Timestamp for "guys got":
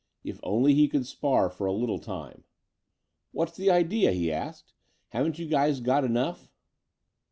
5.45-6.03